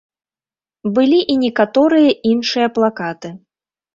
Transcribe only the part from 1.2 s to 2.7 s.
і некаторыя іншыя